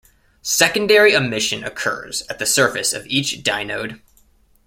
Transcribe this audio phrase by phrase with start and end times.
[0.41, 4.01] Secondary emission occurs at the surface of each dynode.